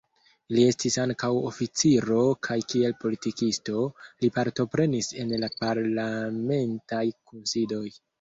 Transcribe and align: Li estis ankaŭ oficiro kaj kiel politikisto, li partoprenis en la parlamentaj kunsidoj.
Li 0.57 0.61
estis 0.67 0.95
ankaŭ 1.01 1.27
oficiro 1.49 2.23
kaj 2.47 2.57
kiel 2.71 2.95
politikisto, 3.03 3.83
li 4.25 4.31
partoprenis 4.39 5.11
en 5.25 5.35
la 5.45 5.51
parlamentaj 5.61 7.03
kunsidoj. 7.13 7.85